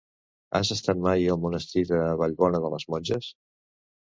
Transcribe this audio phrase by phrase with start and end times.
[0.59, 3.31] Has estat mai al monestir de Vallbona de les Monges?